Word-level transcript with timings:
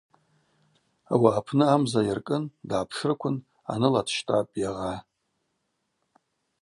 Ауаъапны 1.13 1.65
амза 1.75 1.99
айыркӏын 2.03 2.43
дгӏапшрыквын 2.67 3.37
аныгьи 3.73 4.01
дщтӏапӏ, 4.07 4.55
йагъа. 4.61 4.95